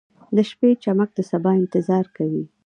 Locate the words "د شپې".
0.35-0.69